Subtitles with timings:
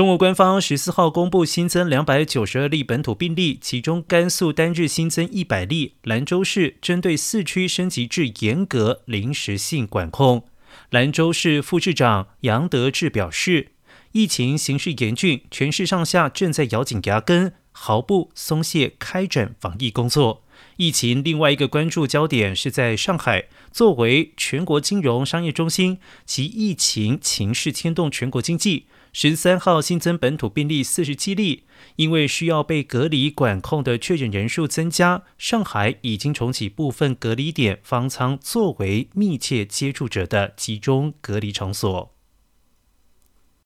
[0.00, 5.96] 中国官方十四号公布新增两百九十二例本土病例，其中甘肃单日新增一百例。
[6.04, 10.46] 兰州市针对四区升级至严格临时性管控。
[10.88, 13.72] 兰州市副市长杨德志表示，
[14.12, 20.42] 疫情形势严峻，全市上下正在咬紧牙根，毫不松懈开展防疫工作。
[20.76, 28.86] 疫情另外一个关注焦点是在上海，作为全国金融商业中心，其疫情情势牵动全国经济。
[29.12, 31.64] 十三号新增本土病例四十七例，
[31.96, 42.14] 因为需要被隔离管控的确诊人数增加，上海已经重启部分隔离点，方舱作为密切接触者的集中隔离场所。